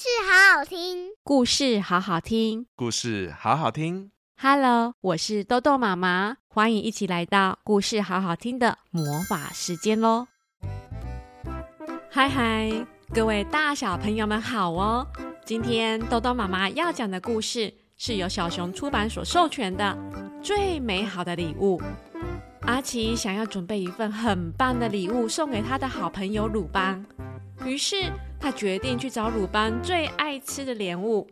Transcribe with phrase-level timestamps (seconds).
[0.00, 4.12] 事好好听，故事好好听，故事好好听。
[4.40, 10.28] Hello，我是豆豆妈妈，欢迎一起来到故事好好听的魔法时间喽！
[12.08, 12.70] 嗨嗨，
[13.12, 15.04] 各位大小朋友们好哦！
[15.44, 19.98] 今天豆豆妈妈要讲的故事是由小熊出版所授权的
[20.40, 21.80] 《最美好的礼物》。
[22.60, 27.04] 阿奇想要准备一份很棒的礼物送给他的好朋友鲁邦，
[27.64, 28.04] 于是
[28.40, 31.28] 他决定去找鲁班最爱吃的莲雾。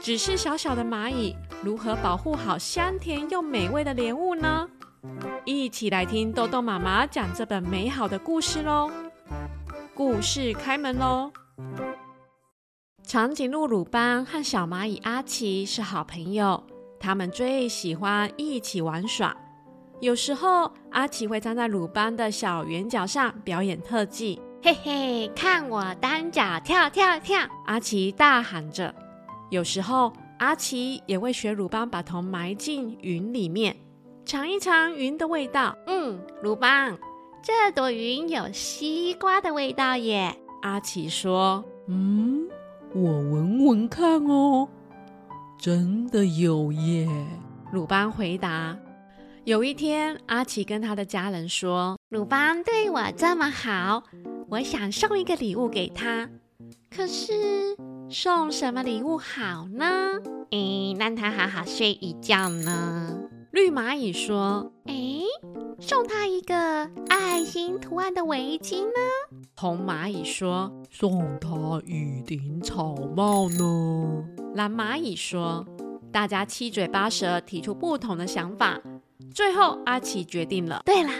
[0.00, 4.68] 只是小小的蚂蚁如何保护好香甜又美味的莲雾呢？
[5.44, 8.90] 一起来听豆豆妈妈讲这本美好的故事喽！
[9.94, 11.30] 故事开门喽！
[13.04, 16.62] 长颈鹿鲁班和小蚂蚁阿奇是好朋友，
[17.00, 19.36] 他们最喜欢一起玩耍。
[20.00, 27.38] 有时候，阿奇会站在鲁班的小圆角上表演特技，嘿嘿，看我单脚跳跳跳！
[27.66, 28.92] 阿奇大喊着。
[29.50, 33.76] 有时候，阿奇也会学鲁邦把头埋进云里面，
[34.24, 35.76] 尝一尝云的味道。
[35.86, 36.98] 嗯，鲁邦，
[37.40, 40.34] 这朵云有西瓜的味道耶。
[40.62, 42.48] 阿奇说：“嗯，
[42.92, 44.68] 我闻闻看哦，
[45.56, 47.08] 真的有耶。”
[47.72, 48.76] 鲁邦回答。
[49.44, 54.02] 有一天，阿奇跟他的家人说：“鲁邦对我这么好，
[54.50, 56.28] 我想送一个礼物给他。
[56.90, 57.32] 可是
[58.08, 59.86] 送什么礼物好呢？
[60.50, 63.20] 诶，让他好好睡一觉呢。”
[63.52, 65.22] 绿蚂蚁说：“诶，
[65.80, 74.24] 送他一个爱心图案的围巾呢？”红蚂蚁说：“送他一顶草帽呢？”
[74.54, 75.66] 蓝蚂蚁说
[76.12, 78.80] ：“大家七嘴八舌提出不同的想法。”
[79.34, 80.82] 最后，阿奇决定了。
[80.86, 81.10] 对了，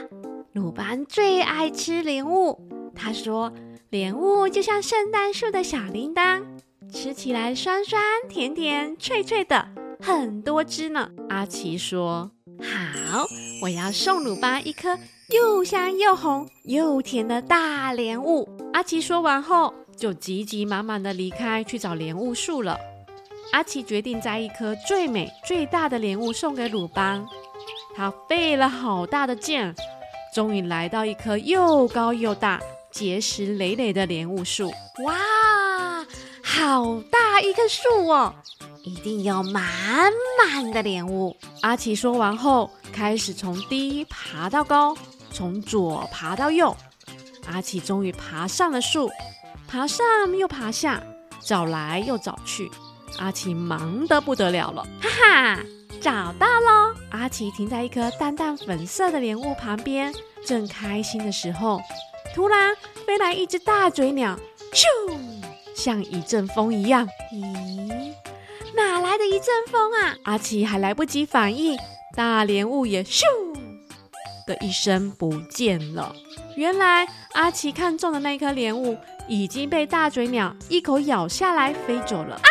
[0.53, 2.68] 鲁班最爱吃莲雾。
[2.99, 3.53] 他说，
[3.91, 6.43] 莲雾就像圣诞树的小铃铛，
[6.93, 9.69] 吃起来酸酸甜甜、脆脆的，
[10.01, 11.09] 很多汁呢。
[11.29, 13.25] 阿奇说：“好，
[13.63, 14.99] 我要送鲁班一颗
[15.29, 22.77] 又香又红又甜的大莲雾。”阿奇说完后，就急急忙忙地离开去找莲雾树了。
[23.53, 27.27] 阿奇决定摘一颗最美最大的莲雾送给鲁邦。
[27.97, 29.75] 他费了好大的劲，
[30.35, 32.61] 终于来到一棵又高又大、
[32.91, 34.71] 结实累累的莲雾树。
[35.05, 36.07] 哇，
[36.43, 38.35] 好大一棵树哦！
[38.85, 41.37] 一定要满满的莲雾。
[41.63, 44.97] 阿奇说完后，开始从低爬到高，
[45.31, 46.75] 从左爬到右。
[47.47, 49.11] 阿奇终于爬上了树，
[49.67, 50.05] 爬上
[50.37, 51.03] 又爬下，
[51.41, 52.71] 找来又找去。
[53.19, 55.63] 阿奇忙得不得了了，哈哈！
[56.01, 56.95] 找到喽！
[57.11, 60.15] 阿奇停在一棵淡淡粉色的莲雾旁边，
[60.47, 61.81] 正开心的时候，
[62.35, 62.75] 突然
[63.07, 64.39] 飞来一只大嘴鸟，
[64.73, 64.85] 咻，
[65.75, 67.09] 像一阵风一样。
[67.33, 68.13] 咦，
[68.75, 70.17] 哪来的一阵风啊？
[70.25, 71.77] 阿奇还来不及反应，
[72.17, 73.23] 大莲雾也咻
[74.47, 76.15] 的一声不见了。
[76.57, 78.97] 原来阿奇看中的那颗莲雾
[79.27, 82.35] 已经被大嘴鸟一口咬下来，飞走了。
[82.35, 82.49] 啊！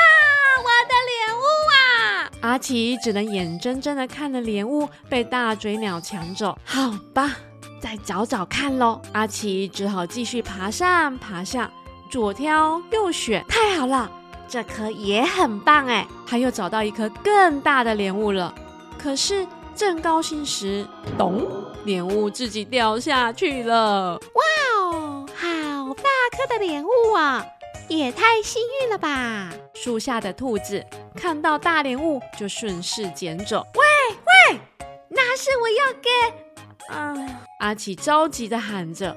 [0.59, 6.57] 我的莲雾啊阿奇只能眼睁睁的看着莲雾被大嘴鸟抢走。
[6.65, 7.37] 好吧，
[7.79, 9.01] 再找找看喽。
[9.13, 11.69] 阿奇只好继续爬上爬下，
[12.09, 13.45] 左挑右选。
[13.47, 14.09] 太好了，
[14.47, 16.07] 这颗也很棒哎！
[16.25, 18.53] 他又找到一颗更大的莲雾了。
[18.97, 21.45] 可是正高兴时，咚！
[21.85, 24.13] 莲雾自己掉下去了。
[24.15, 24.43] 哇
[24.81, 26.03] 哦，好大
[26.35, 27.45] 颗的莲雾啊！
[27.87, 29.49] 也太幸运了吧！
[29.73, 33.65] 树下的兔子看到大莲雾，就顺势捡走。
[33.75, 34.59] 喂喂，
[35.07, 36.46] 那是我要给……
[36.89, 37.13] 啊！
[37.59, 39.15] 阿奇着急地喊着，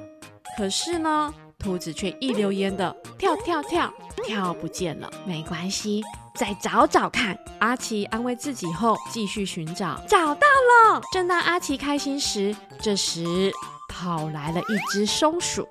[0.56, 3.92] 可是呢，兔子却一溜烟的跳跳跳
[4.24, 5.10] 跳不见了。
[5.26, 6.02] 没关系，
[6.34, 7.38] 再找找看。
[7.58, 10.00] 阿奇安慰自己后，继续寻找。
[10.08, 11.00] 找到了！
[11.12, 13.52] 正当阿奇开心时，这时
[13.88, 15.68] 跑来了一只松鼠。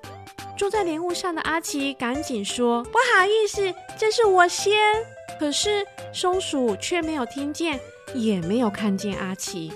[0.56, 4.78] 坐在莲雾上的阿奇赶紧说：“不好意思，这是我先。”
[5.40, 7.80] 可是松鼠却没有听见，
[8.14, 9.72] 也没有看见阿奇。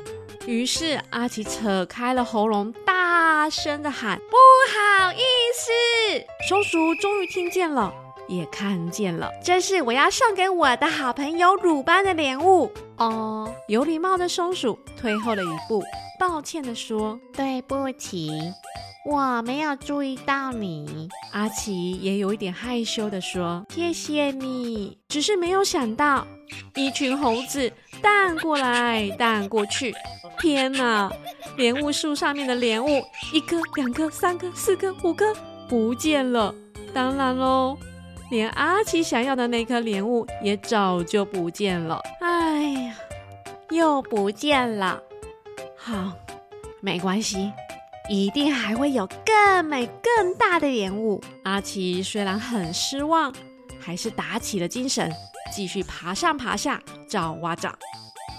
[0.46, 4.36] 于是阿奇扯开了喉咙，大声的喊：“不
[4.72, 5.16] 好意
[5.54, 7.92] 思！”松鼠终于听见了，
[8.28, 12.70] 也看见了，这是我要送给我的好朋友鲁班的礼物。
[12.98, 15.82] 哦，有礼貌的松鼠退后了一步，
[16.20, 18.30] 抱歉的说：“对不起。”
[19.06, 26.26] 我没有注意到你，阿奇也有一点害羞的说：“谢谢你。”只是没有想到，
[26.74, 27.70] 一群猴子
[28.00, 29.94] 荡过来荡过去，
[30.40, 31.12] 天哪！
[31.58, 35.26] 莲雾树上面的莲雾，一颗、两颗、三颗、四颗、五颗
[35.68, 36.54] 不见了。
[36.94, 37.76] 当然喽，
[38.30, 42.00] 连阿奇想要的那颗莲雾也早就不见了。
[42.20, 42.94] 哎呀，
[43.68, 44.98] 又不见了。
[45.76, 46.12] 好，
[46.80, 47.52] 没关系，
[48.10, 51.22] 一定还会有更美、更大的莲雾。
[51.44, 53.32] 阿奇虽然很失望，
[53.80, 55.10] 还是打起了精神，
[55.50, 57.74] 继续爬上爬下找啊找。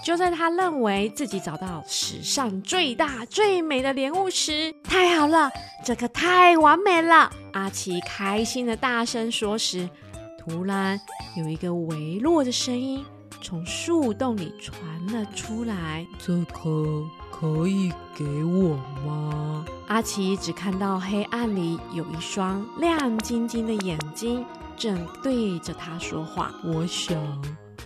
[0.04, 5.50] 就在他认为自己找到史上最大最美的莲雾时，太好了，
[5.84, 7.28] 这可太完美了！
[7.52, 9.90] 阿奇开心的大声说时，
[10.38, 11.00] 突然
[11.36, 13.04] 有一个微弱的声音
[13.42, 14.78] 从树洞里传
[15.08, 17.02] 了出来：“这颗
[17.38, 24.44] 可以给我吗？”阿奇只看到黑暗里有一双亮晶晶的眼睛
[24.76, 26.52] 正对着他说话。
[26.64, 27.16] 我想。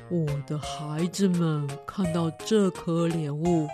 [0.08, 3.68] 我的孩子们看到这颗莲雾，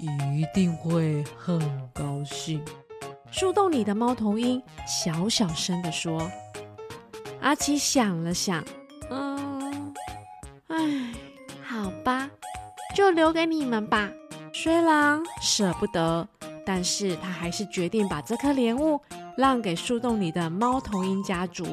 [0.00, 1.60] 一定会很
[1.92, 2.60] 高兴。
[3.30, 6.28] 树洞里的猫头鹰小小声地说
[7.40, 8.64] ：“阿奇想了想，
[9.08, 9.94] 嗯，
[10.66, 11.12] 哎，
[11.62, 12.28] 好吧，
[12.96, 14.10] 就留给你们吧。
[14.60, 16.26] 虽然舍不得，
[16.66, 19.00] 但是他还是决定把这颗莲雾
[19.36, 21.64] 让给树洞里的猫头鹰家族。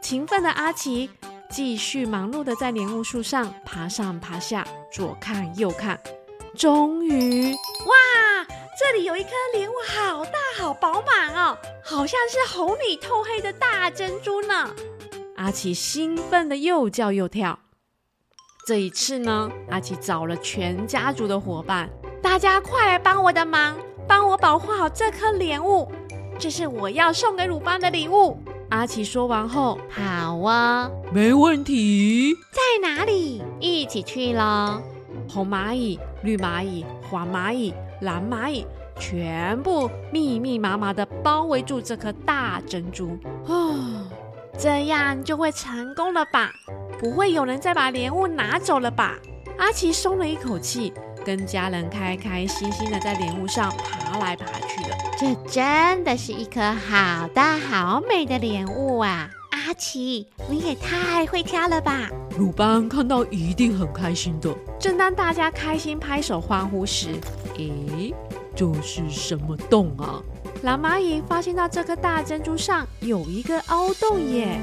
[0.00, 1.08] 勤奋的阿奇。”
[1.48, 5.96] 继续忙碌的在莲雾树上爬上爬下，左看右看，
[6.56, 8.44] 终于，哇！
[8.76, 14.74] 这里有一颗莲雾，好大好饱满哦，好像是红里透黑的大珍珠呢。
[15.36, 17.60] 阿奇兴奋的又叫又跳。
[18.66, 21.88] 这一次呢，阿奇找了全家族的伙伴，
[22.20, 23.76] 大家快来帮我的忙，
[24.08, 25.88] 帮我保护好这颗莲雾，
[26.36, 28.36] 这是我要送给鲁班的礼物。
[28.70, 32.34] 阿奇说完后，好啊，没问题。
[32.50, 33.40] 在哪里？
[33.60, 34.82] 一起去咯。
[35.28, 38.66] 红蚂蚁、绿蚂蚁、黄蚂蚁、蓝蚂蚁，
[38.98, 43.16] 全部密密麻麻的包围住这颗大珍珠。
[43.46, 43.76] 哦，
[44.58, 46.50] 这样就会成功了吧？
[46.98, 49.14] 不会有人再把莲雾拿走了吧？
[49.58, 50.92] 阿奇松了一口气。
[51.24, 59.28] 跟家人开开心心的在莲雾上爬来爬去的，这真的是一颗好大好美的莲雾啊！
[59.50, 62.08] 阿奇，你也太会挑了吧！
[62.38, 64.54] 鲁班看到一定很开心的。
[64.78, 67.08] 正当大家开心拍手欢呼时，
[67.58, 68.14] 诶，
[68.54, 70.22] 这是什么洞啊？
[70.62, 74.60] 蓝蚂蚁发现到这颗大珍珠上有一个凹洞耶！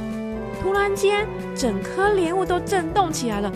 [0.62, 3.52] 突然间，整颗莲雾都震动起来了。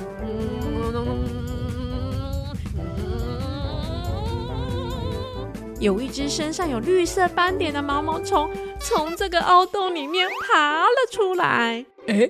[5.79, 8.49] 有一只身上有绿色斑点的毛毛虫
[8.79, 11.85] 从这个凹洞里面爬了出来。
[12.07, 12.29] 哎，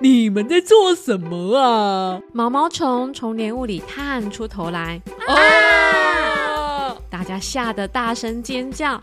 [0.00, 2.20] 你们在做什么啊？
[2.32, 5.00] 毛毛虫从莲雾里探出头来。
[5.26, 6.94] 啊！
[7.10, 9.00] 大家吓得大声尖叫。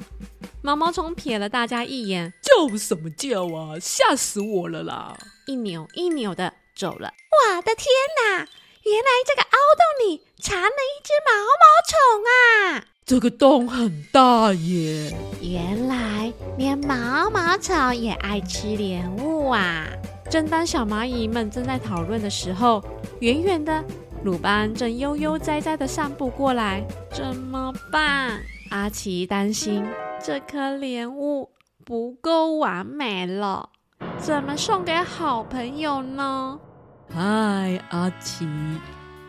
[0.66, 3.78] 毛毛虫瞥了大家一眼，叫什么叫啊？
[3.82, 5.14] 吓死我了啦！
[5.46, 7.12] 一扭一扭的走了。
[7.52, 8.48] 我的天哪！
[8.84, 12.86] 原来这个凹洞里藏了一只毛毛虫啊！
[13.06, 15.14] 这个洞很大耶！
[15.42, 19.86] 原来连毛毛虫也爱吃莲雾啊！
[20.30, 22.82] 正当小蚂蚁们正在讨论的时候，
[23.20, 23.84] 远远的
[24.24, 26.82] 鲁班正悠悠哉哉的散步过来。
[27.12, 28.42] 怎么办？
[28.74, 29.86] 阿奇担心
[30.20, 31.52] 这颗莲雾
[31.86, 33.70] 不够完美了，
[34.18, 36.60] 怎么送给好朋友呢？
[37.08, 38.48] 嗨，阿奇，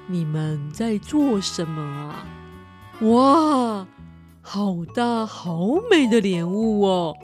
[0.09, 2.25] 你们在做什么啊？
[3.03, 3.87] 哇，
[4.41, 7.15] 好大好美的莲雾哦！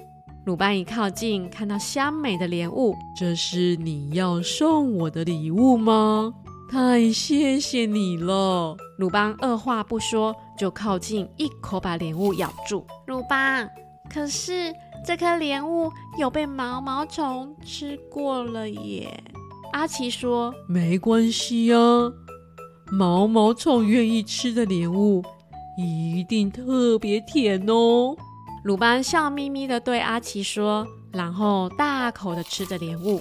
[0.45, 6.35] 鲁班一靠近，看到香美的莲雾，这是你要送我的礼物吗？
[6.71, 8.77] 太谢谢你了！
[8.99, 12.87] 鲁班二话不说就靠近，一口把莲雾咬住。
[13.07, 13.67] 鲁班，
[14.13, 14.71] 可是
[15.07, 19.25] 这颗莲雾有被毛毛虫吃过了耶！
[19.73, 21.81] 阿奇说：“没关系啊，
[22.93, 25.25] 毛毛虫愿意吃的莲雾。”
[25.81, 28.15] 一定特别甜哦！
[28.63, 33.19] 鲁班笑眯眯的对阿奇说，然后大口的吃着莲雾。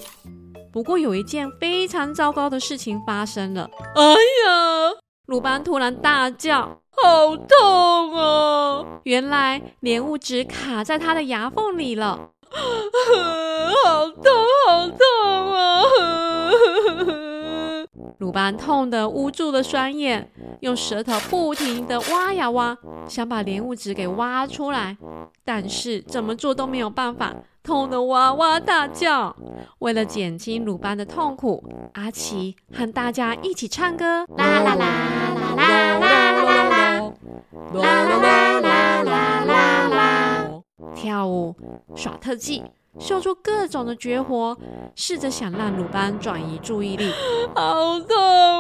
[0.74, 3.70] 不过有一件非常糟糕的事情发生了。
[3.96, 4.99] 哎呀！
[5.30, 12.32] 鲁班突然大叫：“好痛啊！”原来莲雾纸卡在他的牙缝里了。
[13.86, 14.24] 好痛，
[14.68, 14.98] 好痛
[15.54, 15.84] 啊！
[18.18, 20.32] 鲁班痛得捂住了双眼，
[20.62, 22.76] 用舌头不停地挖呀挖，
[23.08, 24.98] 想把莲雾纸给挖出来，
[25.46, 29.36] 但是怎么做都没有办法，痛得哇哇大叫。
[29.80, 31.64] 为了减轻鲁班的痛苦，
[31.94, 37.12] 阿奇和大家一起唱歌：啦啦啦啦啦啦啦啦
[37.74, 40.50] 啦啦啦啦啦啦啦，
[40.96, 41.56] 跳舞
[41.96, 42.64] 耍特技，
[43.00, 44.58] 秀出各种的绝活，
[44.96, 47.12] 试着想让鲁班转移注意力。
[47.56, 48.18] 好痛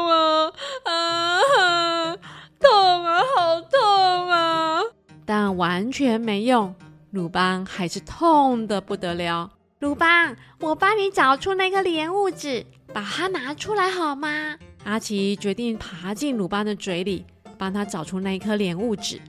[0.07, 0.51] 啊！
[0.83, 2.15] 啊，
[2.59, 4.81] 痛啊，好痛啊！
[5.25, 6.73] 但完全没用，
[7.11, 9.49] 鲁班还是痛得不得了。
[9.79, 14.55] 鲁班，我帮你找出那颗莲雾纸，把它拿出来好吗？
[14.83, 17.25] 阿奇决定爬进鲁班的嘴里，
[17.57, 19.19] 帮他找出那一颗莲雾纸。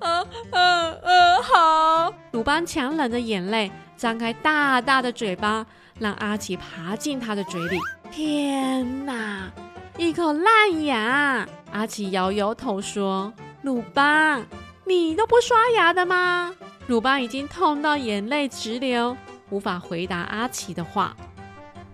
[0.00, 0.60] 啊啊
[1.02, 1.42] 啊！
[1.42, 2.14] 好。
[2.32, 3.70] 鲁班强忍着眼泪。
[3.96, 5.66] 张开大大的嘴巴，
[5.98, 7.78] 让阿奇爬进他的嘴里。
[8.10, 9.50] 天哪，
[9.98, 11.46] 一口烂牙！
[11.70, 13.30] 阿奇摇摇头说
[13.62, 14.46] ：“鲁班，
[14.86, 16.54] 你都不刷牙的吗？”
[16.90, 19.16] 鲁班已经痛到眼泪直流，
[19.50, 21.16] 无法回答阿奇的话。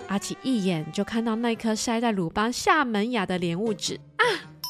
[0.09, 4.25] 阿奇一眼就看到那颗塞在鲁班下门牙的莲雾纸啊，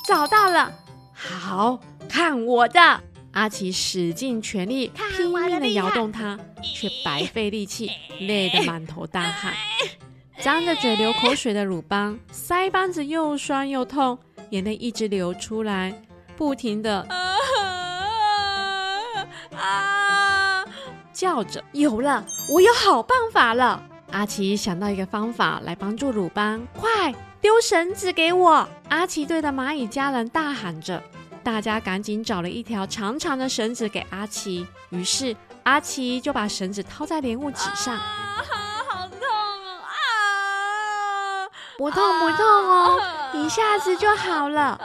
[0.04, 0.72] 找到了！
[1.12, 1.78] 好，
[2.08, 3.00] 看我的！
[3.34, 9.54] 阿奇使尽全力，拼命地摇动它，却白费力气，累得满头大汗。
[10.40, 14.18] 张着嘴流口水的鲁邦，腮帮子又酸又痛，
[14.50, 16.02] 眼泪一直流出来，
[16.36, 17.16] 不停地啊
[19.56, 19.95] 啊
[21.16, 21.64] 叫着。
[21.72, 23.82] 有了，我有好办法了！
[24.12, 28.68] 阿奇想到一个方法来帮助鲁班，快丢绳子给我！
[28.90, 31.02] 阿奇对着蚂蚁家人大喊着。
[31.42, 37.94] 大家赶紧找了一条长长的绳子给阿奇，于是阿奇就把绳子套在莲雾纸上。
[37.94, 38.44] 啊，
[38.88, 39.80] 好痛哦！
[39.86, 43.00] 啊，不痛不痛哦，
[43.32, 44.78] 一下子就好了。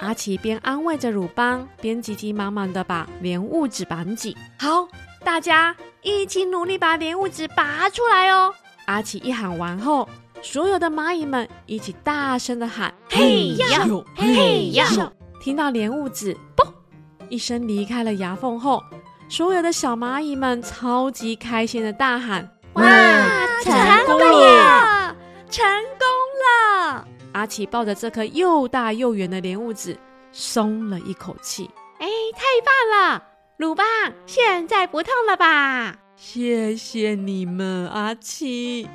[0.00, 4.34] 阿奇边安慰着鲁邦，边急急忙忙的把莲雾纸绑紧。
[4.58, 4.88] 好，
[5.22, 8.52] 大家一起努力把莲雾纸拔出来哦！
[8.86, 10.08] 阿奇一喊完后。
[10.42, 14.86] 所有的蚂蚁们一起大声的喊：“嘿呀，嘿呀！”
[15.38, 16.66] 听到莲雾纸“嘣”
[17.28, 18.82] 一声离开了牙缝后，
[19.28, 22.82] 所有的小蚂蚁们超级开心的大喊：“哇，
[23.62, 23.74] 成
[24.06, 25.14] 功了！
[25.50, 25.62] 成
[25.98, 26.19] 功了！”
[27.32, 29.96] 阿奇抱着这颗又大又圆的莲雾籽，
[30.32, 31.70] 松了一口气。
[31.98, 33.22] 哎，太棒了，
[33.58, 33.86] 鲁班，
[34.26, 35.96] 现在不痛了吧？
[36.16, 38.88] 谢谢你们，阿奇。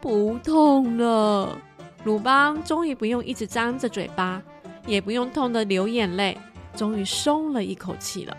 [0.00, 1.58] 不痛了，
[2.04, 4.40] 鲁邦终于不用一直张着嘴巴，
[4.86, 6.38] 也不用痛得流眼泪，
[6.74, 8.36] 终于松了一口气了。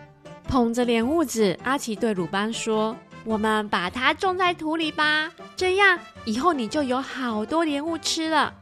[0.48, 8.54] 捧着莲雾子，阿奇对鲁邦说：“我们把它种在土里吧，这样以后你就有好多莲雾吃了。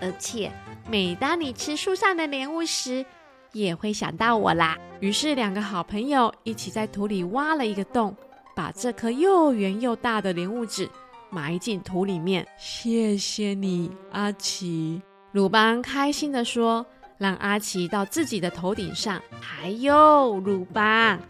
[0.00, 0.50] 而且
[0.88, 3.04] 每当你吃树上的莲雾时，
[3.52, 8.14] 也会想到我啦。”于是两个好朋友一起在土里挖了一个洞，
[8.54, 10.88] 把这颗又圆又大的莲雾籽。
[11.32, 15.00] 埋进土里面，谢谢你，阿奇。
[15.30, 16.84] 鲁班开心地说
[17.18, 19.22] ：“让阿奇到自己的头顶上。
[19.40, 21.20] 还有，鲁班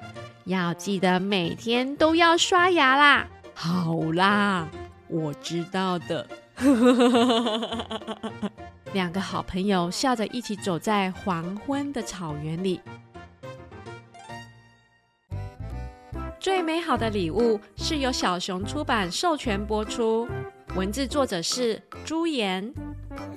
[0.47, 4.67] 要记得每天都要刷牙啦。”好啦，
[5.07, 6.27] 我知道的。
[8.93, 12.81] 两个好朋友笑着一起走在黄昏的草原里。
[16.39, 20.27] 最美好的礼物是由小熊出版授权播出，
[20.75, 22.73] 文字作者是朱颜，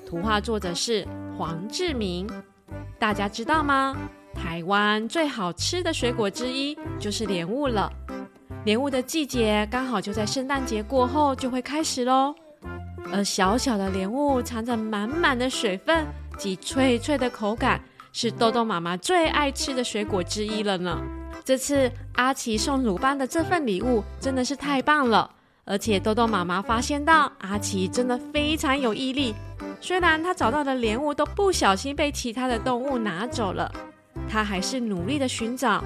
[0.06, 1.06] 图画作者是
[1.38, 2.28] 黄志明。
[2.98, 3.96] 大家知道吗？
[4.34, 7.92] 台湾最好吃的水果之一就是莲雾了。
[8.66, 12.34] 莲雾的季节刚好就在圣诞节过后就会开始喽。
[13.12, 16.06] 而小小的莲雾藏着满满的水分
[16.38, 17.82] 及脆脆的口感，
[18.12, 21.02] 是豆豆妈妈最爱吃的水果之一了呢。
[21.46, 25.30] 这次阿奇送鲁班的这份礼物真的是太棒了，
[25.66, 29.36] 而且豆豆妈妈发现到阿奇真的非常有毅力，
[29.82, 33.72] 虽然他找到的莲雾都不小心被其他的动物拿走了，
[34.30, 35.84] 他还是努力的寻找。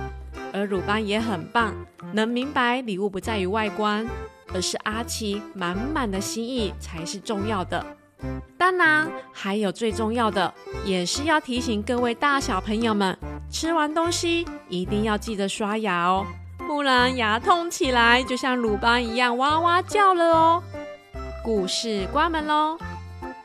[0.53, 1.73] 而鲁班也很棒，
[2.13, 4.07] 能明白礼物不在于外观，
[4.53, 7.85] 而是阿奇满满的心意才是重要的。
[8.57, 13.17] 当然，还有最重要的，也是要提醒各位大小朋友们。
[13.49, 16.25] 吃完东西一定要记得刷牙哦，
[16.67, 20.63] 不然牙痛起来就像鲁班一样哇哇叫了哦。
[21.43, 22.77] 故事关门喽！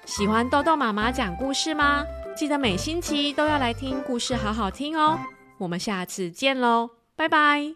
[0.06, 2.04] 喜欢豆豆妈妈讲故事吗？
[2.34, 5.18] 记得每星期都要来听故事，好好听哦。
[5.58, 7.70] 我们下次见喽，拜拜。